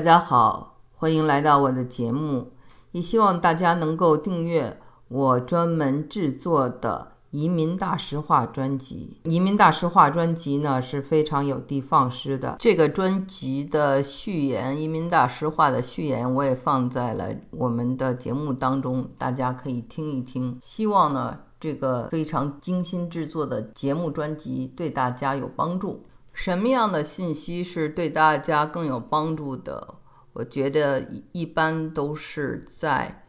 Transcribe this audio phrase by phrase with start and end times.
[0.00, 2.52] 大家好，欢迎来到我的节目，
[2.92, 9.18] 也希望大家能够订阅我专门制作的《移民大实话》专辑。
[9.30, 12.56] 《移民大实话》专辑呢是非常有的放矢的。
[12.58, 20.56] 这个专辑的序言，《移民大实话》的序言，我也放在了我们的节目当中，大家可以听一听。
[20.62, 26.00] 希望呢，这个非常精心制作的节目专辑对大家有帮助。
[26.32, 29.94] 什么样的信息是对大家更有帮助的？
[30.34, 33.24] 我觉得一般都是在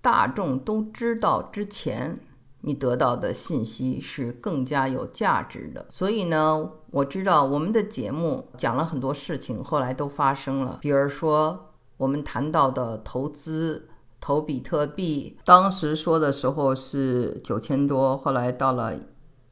[0.00, 2.18] 大众都知道之前，
[2.60, 5.86] 你得到的信息是更加有价值的。
[5.90, 10.78] 所以呢，我知道我们的节目讲了很多事情，后来都发生了。
[10.80, 13.88] 比如说，我们谈到的投资
[14.20, 18.94] 投比特币，当时说的时候是九千多，后来到了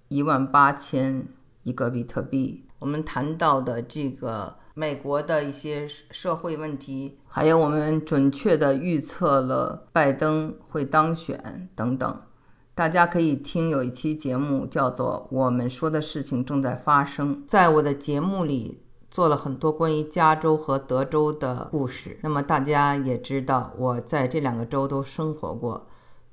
[0.08, 1.26] 一万八千
[1.64, 2.65] 一个比特币。
[2.78, 12.20] 我们谈到的这个美国的一些社会问题，还有我们准确的预测了拜登会当选等等，
[12.74, 17.36] 大家可以听有一期节目叫做《我们说的事情正在发生》。
[17.46, 25.86] 在我的节目里做了很多关于加州和德州的故事，那么大家也知道我在这两个州都生活过。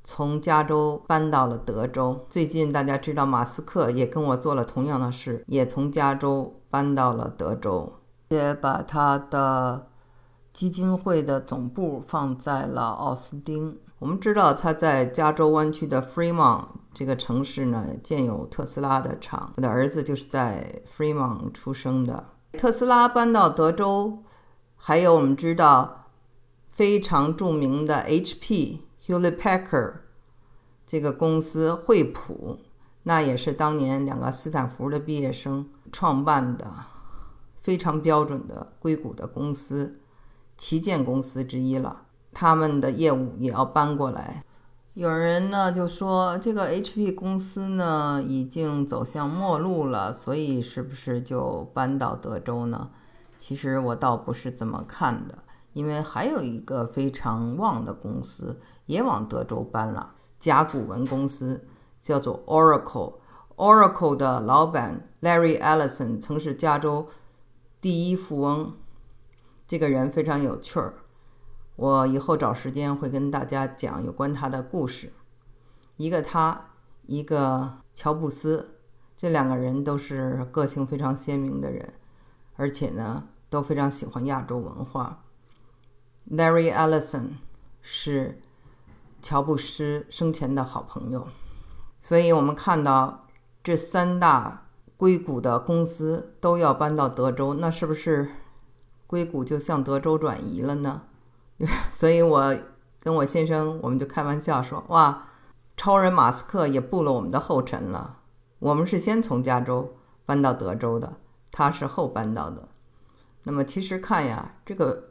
[0.04, 2.26] 从加州搬到了德州。
[2.30, 7.94] 最近大家知道，马斯克也跟我做了同样的事，也从加州搬到了德州，
[8.30, 9.88] 也把他的
[10.52, 13.80] 基金会的总部放在了奥斯汀。
[14.00, 19.54] 我们知道他在加州湾区的 Fremont 这个城市呢，建有特斯拉的厂。
[19.56, 22.26] 我的儿子就是在 Fremont 出生的。
[22.52, 24.20] 特斯拉搬到德州，
[24.76, 26.10] 还有我们知道
[26.68, 28.80] 非常著名的 HP。
[29.06, 29.96] Hewlett Packard
[30.86, 32.60] 这个公司，惠普，
[33.04, 36.72] 那也是当年两个斯坦福的毕业生创办的，
[37.54, 40.00] 非常标准的硅谷的公司，
[40.56, 42.04] 旗舰公司之一了。
[42.32, 44.46] 他们的业务也要搬过来。
[44.94, 52.90] 有人呢就说，这个 HP 公司呢已经走向末路了，所以是不是就搬到德州呢？
[53.38, 55.40] 其实我倒不是这么看的。
[55.74, 61.68] 因为还有一个非常旺的公司也往德州搬了，甲骨文公司
[62.00, 63.16] 叫做 Oracle。
[63.56, 67.08] Oracle 的老板 Larry Ellison 曾是加州
[67.80, 68.74] 第一富翁，
[69.68, 70.96] 这个人非常有趣儿。
[71.76, 75.14] 我以后找时间会跟大家讲有关他的故事。
[75.98, 76.70] 一个他，
[77.08, 78.80] 一个乔布斯，
[79.16, 81.94] 这两个人都是个性非常鲜明的人，
[82.56, 85.24] 而且呢都非常喜欢亚洲文化。
[86.32, 87.32] Larry Ellison
[87.82, 88.40] 是
[89.22, 91.28] 乔布斯生前的好朋友，
[92.00, 93.28] 所以我们看到
[93.64, 98.30] 这三大硅谷的公司都要搬到德州，那是不是
[99.06, 101.04] 硅谷就向德州转移了呢？
[101.92, 102.56] 所以我
[103.02, 105.28] 跟我先生我们就开玩笑说：“哇，
[105.76, 108.20] 超人马斯克也步了我们的后尘了。
[108.60, 109.94] 我们是先从加州
[110.26, 111.18] 搬到德州的，
[111.52, 112.70] 他是后搬到的。
[113.44, 115.10] 那么其实看呀，这个。”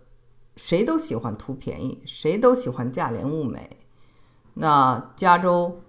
[0.57, 3.79] 谁都喜欢图便宜，谁都喜欢价廉物美。
[4.55, 5.81] 那加州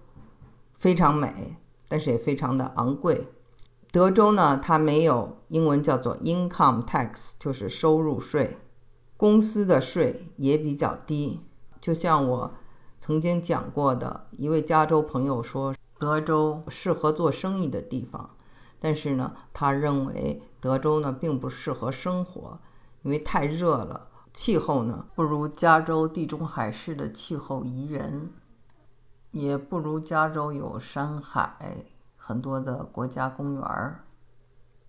[0.78, 1.58] 非常美，
[1.90, 3.28] 但是也非常的昂贵。
[3.92, 8.58] 德州呢，它没有英文叫做 income tax，就是收入税，
[9.18, 11.42] 公司的税也比较低。
[11.80, 12.54] 就像我
[13.00, 18.32] 曾经讲过的一位加州朋友说，德州适合做生意的地方，
[18.80, 22.60] 但是呢，他认为德州呢并不适合生活，
[23.04, 24.08] 因为太热了。
[24.34, 28.32] 气候呢，不如加州地中海式的气候宜人，
[29.30, 31.86] 也不如加州有山海，
[32.18, 34.04] 很多的国家公园儿。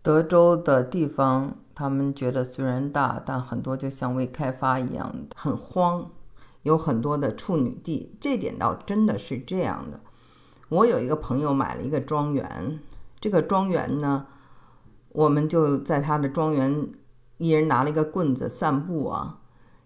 [0.00, 6.10] 德州的地方，他们觉得虽然大，但很多就像未开发一样，很荒，
[6.62, 8.16] 有很多的处女地。
[8.18, 10.00] 这点倒真的是这样的。
[10.70, 12.80] 我有一个朋友买了一个庄园，
[13.20, 14.24] 这个庄园呢，
[15.10, 16.90] 我们就在他的庄园。
[17.36, 19.40] 一人拿了一个棍子散步啊，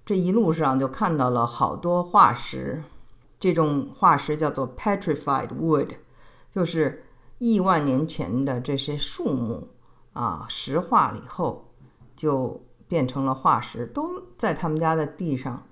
[0.04, 2.82] 这一路上就看到了好多化石。
[3.40, 5.90] 这种化石叫做 petrified wood，
[6.50, 7.04] 就是
[7.38, 9.68] 亿万年前的这些树木
[10.12, 11.72] 啊，石化了以后
[12.14, 15.66] 就变成了化石，都在他们家的地上。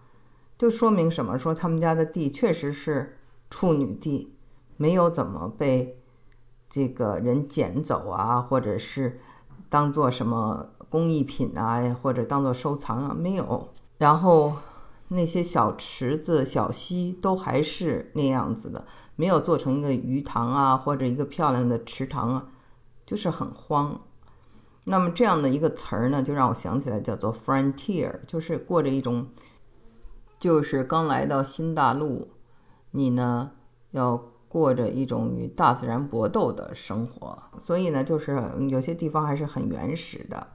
[0.57, 1.37] 就说明什么？
[1.37, 3.19] 说他们家的地确实是
[3.51, 4.35] 处女地，
[4.77, 6.01] 没有怎么被
[6.71, 9.21] 这个人捡走啊，或者是
[9.69, 10.71] 当做什么。
[10.89, 13.69] 工艺品啊，或者当做收藏啊，没有。
[13.99, 14.55] 然后
[15.09, 18.85] 那些小池子、小溪都还是那样子的，
[19.15, 22.47] 没有做成一个鱼塘啊，或者一个漂亮的池塘啊，
[23.07, 24.01] 就是很荒。
[24.85, 29.29] 那么这样的一个词儿呢，就让我想起来叫做 frontier，就是过着一种，
[30.39, 32.29] 就是刚来到新大陆，
[32.93, 33.51] 你呢
[33.91, 34.17] 要
[34.49, 37.37] 过着一种与大自然搏斗的生活。
[37.59, 40.47] 所以呢，就是有些地方还是很原始的。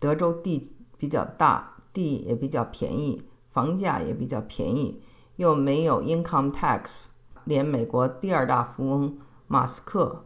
[0.00, 5.00] 德州地比较大，地也比较便宜，房价也比较便宜，
[5.36, 7.10] 又没有 income tax，
[7.44, 9.16] 连美国第二大富翁
[9.46, 10.24] 马斯克。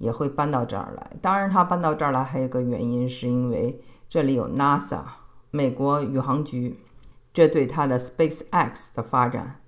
[0.00, 1.18] 也会搬到这儿来。
[1.20, 5.02] 当然，他搬到这儿来还有个原因，是因为这里有 NASA
[5.50, 6.78] 美国宇航局，
[7.34, 9.60] 这对他的 SpaceX 的发展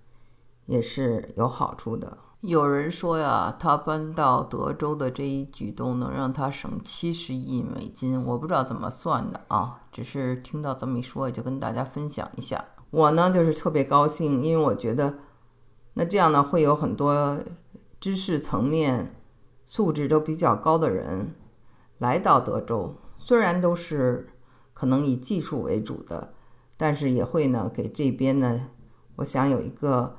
[0.65, 2.17] 也是有好处的。
[2.43, 8.21] 有人说呀，他搬到德州的这一举动能让他省七十亿美金。
[8.25, 12.65] 我不知道怎么算的啊，只是听到这么一说，就跟大家分享一下。
[12.91, 15.19] 我呢就是特别高兴，因为我觉得
[15.95, 17.39] 那这样呢会有很多
[18.01, 19.15] 知识层面。
[19.65, 21.35] 素质都比较高的人
[21.99, 24.29] 来到德州，虽然都是
[24.75, 26.35] 可能以技术为主的，
[26.77, 28.69] 但是也会呢给这边呢，
[29.19, 30.17] 我想有一个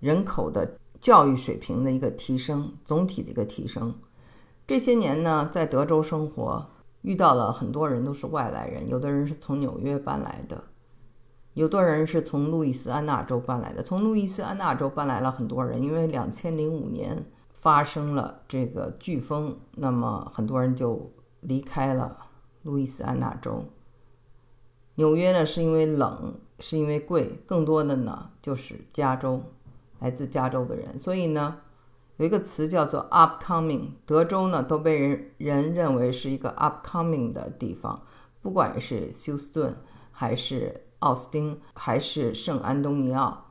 [0.00, 3.94] 人口的教育水平的一个提升，总体的一个提升。
[4.66, 6.70] 这些年呢，在德州生活，
[7.02, 10.64] 遇到了很多人都是外来人，有的人是从纽约搬来的，
[11.54, 13.82] 有的人是从路易斯安那州搬来的。
[13.82, 17.26] 从路易斯安那州搬来了很多人，因为两千零五年。
[17.54, 21.10] 发生了这个飓风，那么很多人就
[21.40, 22.16] 离开了
[22.62, 23.64] 路易斯安那州。
[24.94, 29.42] 纽约呢，是因为冷，是因为贵，更多的呢就是加州，
[29.98, 30.98] 来自加州的人。
[30.98, 31.58] 所以呢，
[32.16, 38.02] 有一个词叫做 upcoming，德州呢都被人人认为是一个 upcoming 的地方，
[38.42, 39.76] 不管是休斯顿，
[40.10, 43.46] 还是奥斯汀，还是圣安东尼奥，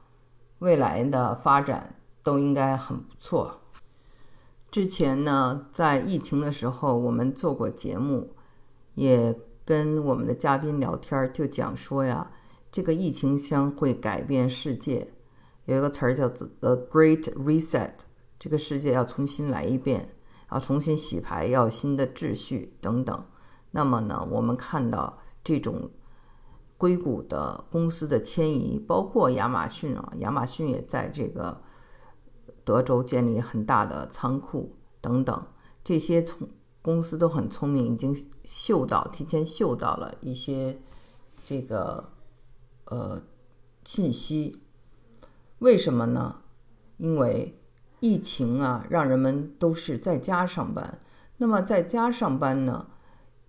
[0.60, 3.62] 未来的发展都应该很不错。
[4.70, 8.34] 之前呢，在疫情的时候，我们做过节目，
[8.96, 9.34] 也
[9.64, 12.32] 跟我们的嘉宾聊天，就讲说呀，
[12.70, 15.14] 这个疫情将会改变世界。
[15.68, 17.94] 有一个词儿叫做 “the Great Reset”，
[18.40, 20.16] 这个世界要重新来一遍，
[20.52, 23.26] 要重新洗牌，要新的秩序等等。
[23.70, 25.92] 那么呢，我们看到这种
[26.78, 31.62] 硅谷的公司的迁移，包括亚马逊啊，亚马逊也在这个。
[32.68, 35.48] 德州建立很大的仓库等等，
[35.86, 36.50] 这些聪
[36.82, 40.78] 公司都很聪明，已经嗅到提前嗅到了一些
[41.46, 42.10] 这个
[42.88, 43.22] 呃
[43.86, 44.62] 信息。
[45.60, 46.42] 为什么呢？
[46.98, 47.60] 因为
[48.00, 51.00] 疫情啊，让人们都是在家上班。
[51.38, 52.88] 那么在家上班呢，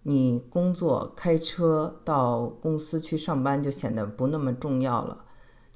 [0.03, 5.25] 你工作开车到公司去上班就显得不那么重要了。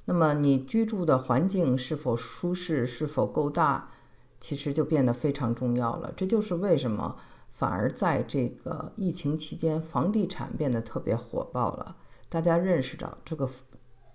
[0.05, 3.91] 那么你居住的环境是否舒适，是否够大，
[4.39, 6.11] 其实就变得非常重要了。
[6.15, 7.15] 这就是为什么
[7.51, 11.95] 反而在这个疫情期间，房地产变得特别火爆了。
[12.27, 13.49] 大家认识到这个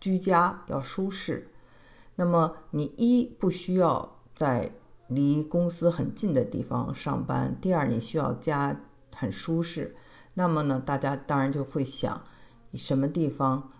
[0.01, 1.51] 居家要舒适，
[2.19, 4.73] 那么你一不需要在
[5.07, 8.81] 离公司很近的地方上班，第二你需要家
[9.15, 9.95] 很舒适，
[10.35, 12.21] 那么呢，大家当然就会想
[12.75, 13.71] 什么地方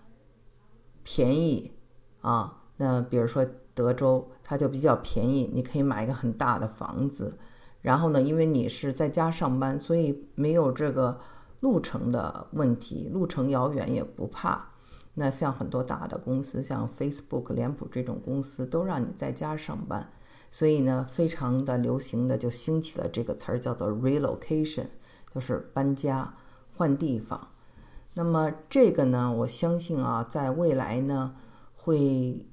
[1.03, 1.73] 便宜。
[2.21, 3.45] 啊，那比如说
[3.75, 7.37] 德州，它就比较便宜，你可以买一个很大的房子。
[7.83, 11.19] 然后呢，因为你是在家上班，所以没有这个
[11.59, 14.71] 路程的问题，路程遥远也不怕。
[15.19, 20.11] 那像很多大的公司，像 Facebook、脸谱这种公司，都让你在家上班，
[20.51, 24.87] 所以呢，非常的流行的就兴起了这个词儿，叫做 relocation，
[25.35, 26.35] 就是搬家
[26.75, 27.49] 换地方。
[28.15, 31.35] 那么这个呢，我相信啊，在未来呢。
[31.81, 32.45] 会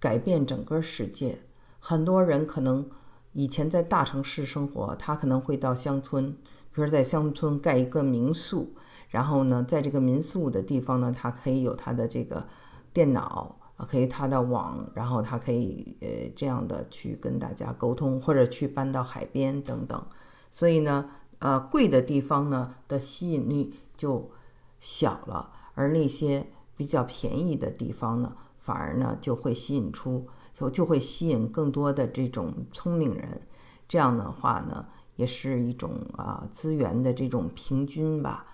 [0.00, 1.38] 改变整个世界。
[1.78, 2.88] 很多人可能
[3.32, 6.32] 以前在大城市生活，他可能会到乡村，
[6.72, 8.74] 比如在乡村盖一个民宿，
[9.08, 12.46] 然后呢，在这个民宿的地方呢，他可以有他的这个
[12.92, 20.04] 电脑，可以他的网，然后他可以呃这样的去跟大家沟通，或者去搬到海边等等。
[20.50, 24.30] 所以呢，呃，贵的地方呢的吸引力就
[24.78, 28.32] 小了，而那些比较便宜的地方呢。
[28.62, 30.26] 反而呢，就会吸引出，
[30.60, 33.40] 就就会吸引更多的这种聪明人。
[33.88, 34.86] 这样的话呢，
[35.16, 38.46] 也是一种啊资源的这种平均吧。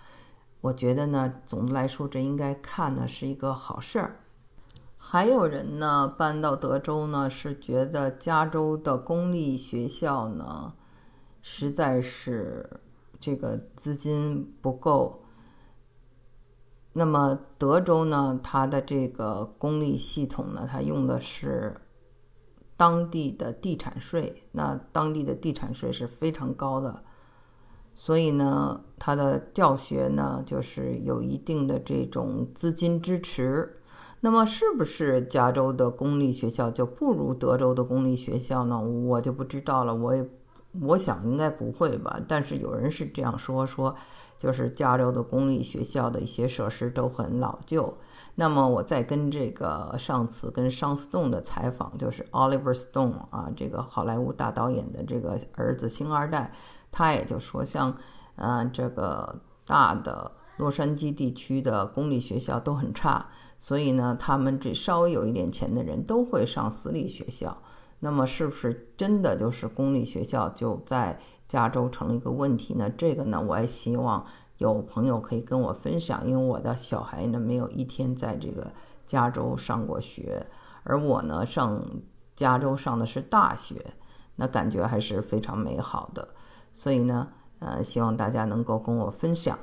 [0.61, 4.21] 我觉得呢，总的来说，这应该看呢是一个好事儿。
[4.97, 10.75] 还有人呢搬到德州呢，是觉得加州的公立学校呢，
[11.43, 12.81] 实在是
[13.21, 15.23] 这个资金不够。
[16.95, 21.77] 那么德州呢，它的这个公立系统呢，它用的是
[22.77, 24.45] 当地的地产税。
[24.53, 27.03] 那当地的地产税是非常高的，
[27.95, 33.79] 所以呢，他的教学呢就是有一定的这种资金支持。
[34.21, 38.81] 那么，是不是加州的公立学校就不如德州的公立学校呢？
[38.81, 39.95] 我就不知道了。
[39.95, 40.27] 我也
[40.83, 42.21] 我想应该不会吧。
[42.27, 43.95] 但是有人是这样说，说
[44.39, 47.97] 就是加州的公立学校的一些设施都很老旧。
[48.35, 56.53] 那么我在跟这个上次跟商 Stone 的采访，就是 Oliver Stone 啊，这个好莱坞大导演的这个儿子星二代，
[56.93, 57.97] 他也就说，像
[58.35, 63.27] 嗯这个大的洛杉矶地区的公立学校都很差，
[63.59, 67.63] 所以呢，他们这稍微有一点钱的人都会上私立学校。
[68.01, 72.91] 那么是不是真的就是公立学校就在加州成了一个问题呢？
[72.91, 74.25] 这个呢，我也希望。
[74.59, 78.73] 有朋友可以跟我分享，因为我的小孩呢没有一天在这个
[79.05, 80.47] 加州上过学，
[80.83, 81.85] 而我呢上
[82.35, 83.93] 加州上的是大学，
[84.37, 86.29] 那感觉还是非常美好的。
[86.73, 89.59] 所以呢，呃，希望大家能够跟我分享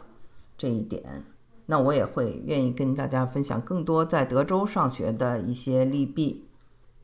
[0.56, 1.26] 这一点，
[1.66, 6.48] 那我也会愿意跟大家分享更多在德州上学的一些利弊。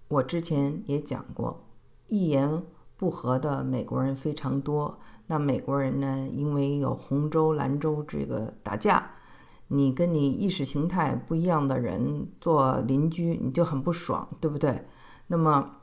[0.09, 1.65] 我之前也讲过，
[2.07, 2.63] 一言。
[2.97, 4.99] 不合的美国人非常多。
[5.27, 6.29] 那美国人呢？
[6.35, 9.11] 因为有红州、蓝州这个打架，
[9.69, 14.85] 你跟你意识形态不一样的人做邻居，你就很不爽，对不对？
[15.27, 15.77] 那么，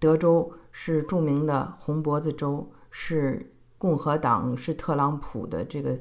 [0.00, 6.00] 德州是著名的红脖子州，是共和党是特朗普的这个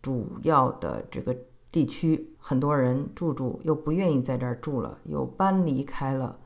[0.00, 1.36] 主要的这个
[1.70, 6.38] 地区，很多人住住又不愿意在这儿住了，又搬离开了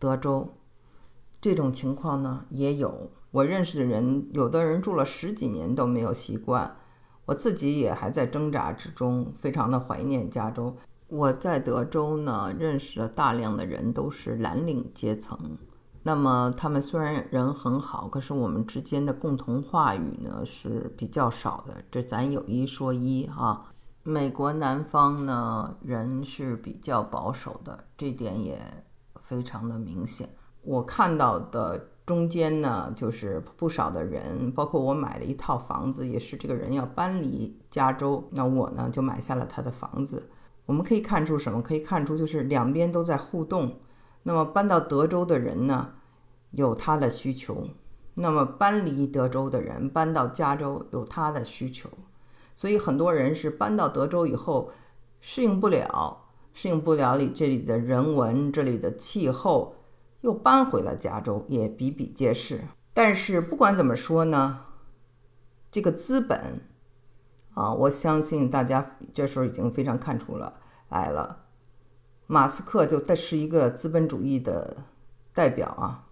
[0.00, 0.56] 德州。
[1.40, 6.76] 这种情况呢也有，我认识的人，有的人住了十几年都没有习惯，
[7.26, 10.74] 我自己也还在挣扎之中，非常的怀念加州。
[11.08, 15.38] 我在德州呢认识了大量的人，都是蓝领阶层。
[16.02, 21.84] 那么他们虽然人很好，可是我们之间的共同话语呢是比较少的。
[21.90, 23.66] 这咱有一说一哈，
[24.02, 28.58] 美国南方呢人是比较保守的，这点也
[29.30, 30.28] 非常的明显。
[30.62, 40.28] 我看到的中间呢，就是不少的人，包括我买了一套房子，也是这个人要搬离加州，那我呢就买下了他的房子。
[40.66, 41.62] 我们可以看出什么？
[41.62, 43.78] 可以看出就是两边都在互动。
[44.24, 45.92] 那么搬到德州的人呢，
[46.50, 47.54] 有他的需求；
[48.14, 51.88] 那么搬离德州的人搬到加州有他的需求。
[52.56, 54.70] 所以很多人是搬到德州以后
[55.20, 56.24] 适应不了，
[56.60, 59.76] 适应不了里这里的人文、这里的气候。
[60.20, 62.60] 又搬回了加州，也比比皆是。
[62.92, 64.66] 但是不管怎么说呢，
[65.70, 66.60] 这个资本
[67.54, 71.46] 啊，我相信大家这时候已经非常看出了来了。
[72.26, 74.84] 马斯克就他是一个资本主义的
[75.32, 76.04] 代表啊，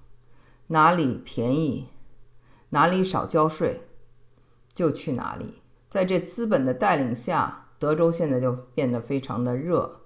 [0.68, 1.88] 哪里便宜，
[2.70, 3.82] 哪里少交税，
[4.72, 5.60] 就去哪里。
[5.90, 10.00] 在这资本的带领下，德州现在就变得非常的热。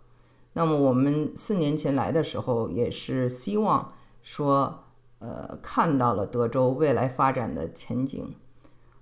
[0.54, 3.90] 那么我们四年前来的时候，也是希望
[4.20, 4.84] 说，
[5.18, 8.34] 呃，看到了德州未来发展的前景。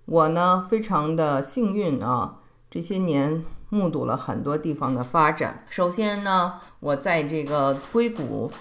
[0.05, 2.39] 我呢，非常的幸运啊，
[2.71, 5.65] 这些年目睹了很多地方的发展。
[5.69, 8.53] 首先呢，我在这个硅谷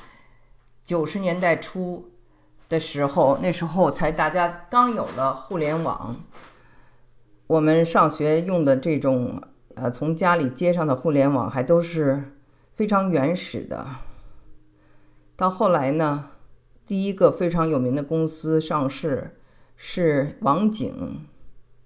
[0.83, 2.09] 九十年代初
[2.67, 6.15] 的时候，那时候才大家刚有了互联网，
[7.45, 9.39] 我们上学用的这种，
[9.75, 12.35] 呃，从家里接上的互联网还都是。
[12.79, 13.85] 非常原始的。
[15.35, 16.29] 到后来呢，
[16.85, 19.37] 第一个非常有名的公司上市
[19.75, 21.27] 是网景、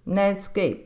[0.05, 0.85] Netscape，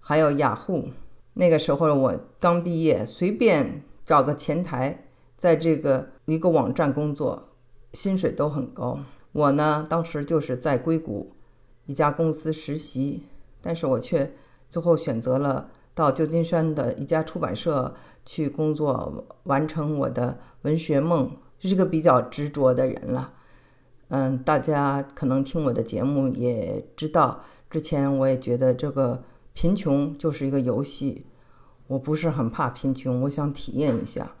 [0.00, 0.88] 还有雅虎。
[1.34, 5.04] 那个时候我刚毕业，随便找个前台，
[5.36, 7.50] 在这个一个网站工作，
[7.92, 9.00] 薪水都很高。
[9.32, 11.36] 我呢，当时就是在硅谷
[11.84, 13.24] 一家公司实习，
[13.60, 14.32] 但是我却
[14.70, 15.72] 最后选择了。
[15.96, 17.94] 到旧金山的一家出版社
[18.26, 23.32] 去工作，完成我的文学梦，是个比较执着的人了。
[24.08, 29.22] 嗯，大家可能听我的节目也知道，之前我也觉得这个
[29.54, 31.24] 贫穷就是一个游戏，
[31.86, 34.32] 我不是很怕贫穷，我想体验一下。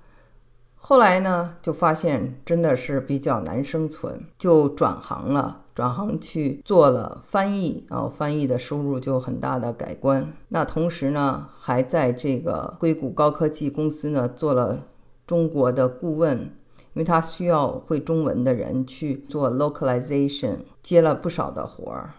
[0.74, 5.62] 后来呢，就发现真的是比较难生存，就转行了。
[5.76, 10.32] 转行去做了翻译啊，翻译的收入就很大的改观。
[10.48, 14.86] 那同时呢，还在这个硅谷高科技公司呢做了
[15.26, 22.14] 中国的顾问，因为他需要会中文的人去做 localization，接了不少的活儿。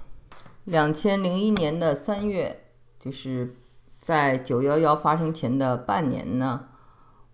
[0.65, 2.61] 两千零一年的三月，
[2.99, 3.55] 就是
[3.99, 6.65] 在九幺幺发生前的半年呢，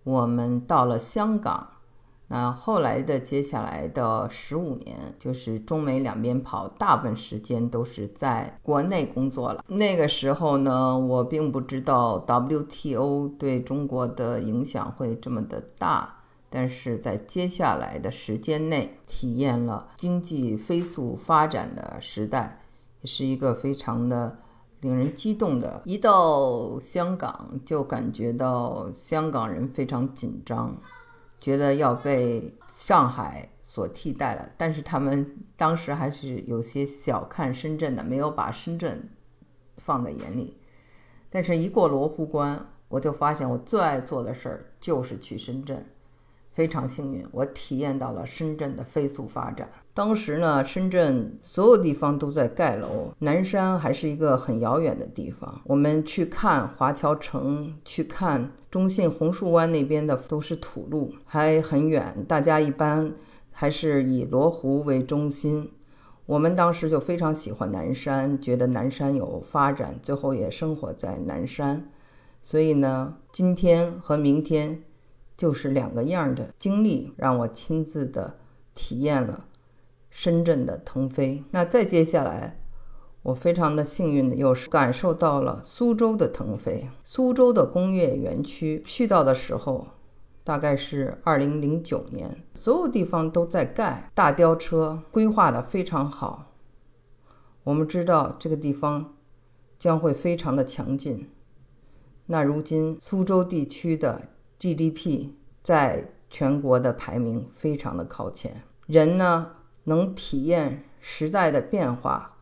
[0.04, 1.68] 我们到了香港。
[2.34, 9.64] 那后来的接下来的十五年，就是中美两边跑，大部分时间都是在国内工作了。
[9.68, 22.62] 那个时候呢，我并不知道 WTO 对中国的影响会这么的大，但是在接下来的时间内，体验了经济飞速发展的时代，
[23.02, 24.38] 也是一个非常的
[24.80, 25.82] 令人激动的。
[25.84, 30.76] 一到香港，就感觉到香港人非常紧张。
[31.44, 39.10] 觉得要被上海所替代了，但是他们当时还是有些小看深圳的，没有把深圳
[39.76, 40.56] 放在眼里。
[41.28, 45.84] 但是，一过罗湖关，我就发现我最爱做的事儿就是去深圳。
[46.54, 49.68] 非常幸运，我体验到了深圳的飞速发展。
[49.92, 55.60] 当时呢，深圳所有地方都在盖楼，南山还是一个很遥远的地方。
[55.64, 62.24] 我们去看华侨城，去看中信红树湾那边的都是土路，还很远。
[62.28, 63.12] 大家一般
[63.50, 65.72] 还是以罗湖为中心。
[66.26, 71.90] 我们当时就非常喜欢南山，觉得南山有发展，最后也生活在南山。
[72.40, 74.84] 所以呢，今天和明天。
[75.36, 78.38] 就是两个样的经历，让我亲自的
[78.72, 79.46] 体验了
[80.08, 81.42] 深圳的腾飞。
[81.50, 82.60] 那再接下来，
[83.22, 86.88] 我非常的幸运的又是感受到了苏州的腾飞。
[87.02, 89.88] 苏州的工业园区去到的时候，
[90.44, 96.52] 大概是二零零九年，所有地方都在盖大吊车，规划的非常好。
[97.64, 99.14] 我们知道这个地方
[99.76, 101.28] 将会非常的强劲。
[102.26, 104.28] 那如今苏州地区的。
[104.64, 108.62] GDP 在全国的排名非常的靠前。
[108.86, 109.50] 人呢，
[109.84, 112.36] 能体验时代的变化。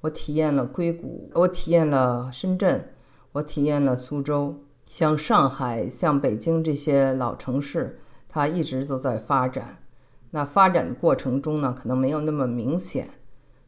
[0.00, 2.94] 我体验了硅谷，我体验了深圳，
[3.32, 4.62] 我体验了苏州。
[4.86, 9.82] 像上海、像北京这些老城市，它一直都在发展。
[10.30, 13.10] 那发展的过程中呢，可能没有那么明显。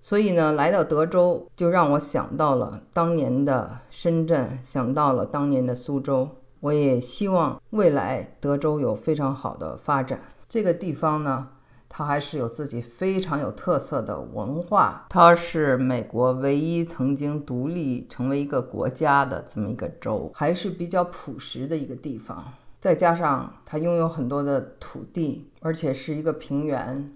[0.01, 6.37] 所以呢，来到德州，就让我想到了当年的深圳，想到了当年的苏州。
[6.61, 10.21] 我也希望未来德州有非常好的发展。
[10.49, 11.49] 这个地方呢，
[11.89, 15.07] 它还是有自己非常有特色的文化。
[15.09, 22.53] 它是美国唯一曾经独立成为一个国家的这么一个州，还是比较朴实的一个地方。
[22.79, 27.13] 再加上它拥有很多的土地，而且是一个平原，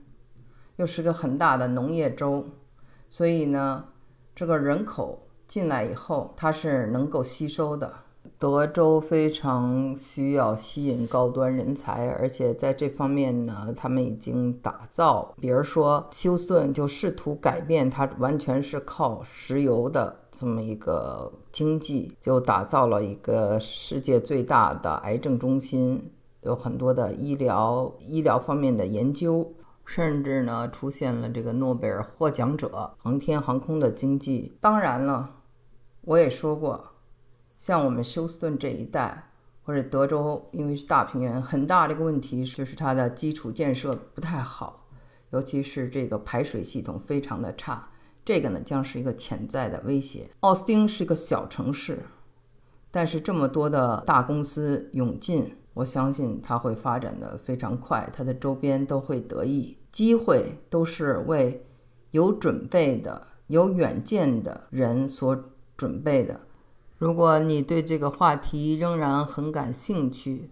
[0.76, 2.46] 又是个很大的农业州，
[3.10, 3.84] 所以呢，
[4.34, 8.03] 这个人口进来以后，它是能够吸收的。
[8.38, 26.10] 德州非常需要吸引高端人才，而且在这方面呢，他们已经打造，比如说休斯顿就试图改变它，完全是靠石油的这么一个经济，就打造了一个世界最大的癌症中心，
[26.42, 29.52] 有很多的医疗医疗方面的研究，
[29.84, 34.56] 甚至呢出现了这个诺贝尔获奖者，航天航空的经济。
[34.60, 35.30] 当然了，
[36.02, 36.93] 我也说过。
[37.56, 39.30] 像我们休斯顿这一带，
[39.62, 44.86] 或者德州，因为是大平原，很大的一个问题就是它的基础建设不太好，
[45.30, 47.88] 尤其是这个排水系统非常的差，
[48.24, 50.28] 这个呢将是一个潜在的威胁。
[50.40, 52.00] 奥斯汀是一个小城市，
[52.90, 61.66] 但是这么多的大公司涌进，我相信它会发展的非常快，它的周边都会得益，机会都是为
[62.10, 66.40] 有准备的、有远见的人所准备的。
[66.96, 70.50] 如果你对这个话题仍然很感兴趣，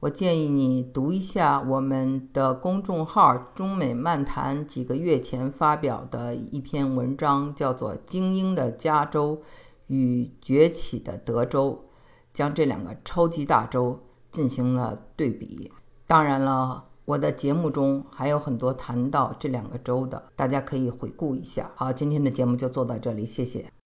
[0.00, 9.38] 我建议你读一下我们的公众号“中美漫谈”几个月前发表的一篇文章，叫做《精英的加州
[9.86, 11.84] 与崛起的德州》，
[12.32, 15.70] 将这两个超级大洲进行了对比。
[16.06, 21.70] 当然了，我的节目中还有很多谈到这两个州的，大家可以回顾一下。
[21.76, 23.74] 好，今天的节目就做到这里，谢谢。